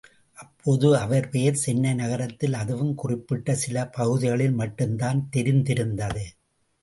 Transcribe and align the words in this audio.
அப்போது 0.33 0.97
அவர் 0.97 1.29
பெயர் 1.29 1.55
சென்னை 1.55 1.93
நகரத்தில் 1.93 2.53
அதுவும் 2.53 2.95
குறிப்பிட்ட 2.95 3.55
சில 3.55 3.87
பகுதிகளில் 3.87 4.57
மட்டுந்தான் 4.57 5.21
தெரிந்திருந்தது. 5.29 6.25